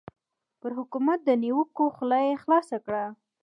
پر 0.59 0.71
حکومت 0.79 1.19
د 1.23 1.29
نیوکو 1.43 1.83
خوله 1.95 2.19
یې 2.27 2.35
خلاصه 2.43 2.77
کړه. 2.85 3.03